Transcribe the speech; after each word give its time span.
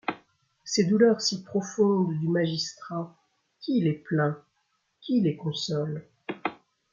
Ces 0.63 0.85
douleurs 0.85 1.21
si 1.21 1.43
profondes 1.43 2.17
du 2.17 2.27
magistrat, 2.27 3.15
qui 3.59 3.81
les 3.81 3.93
plaint? 3.93 4.35
qui 4.99 5.21
les 5.21 5.37
console?... 5.37 6.03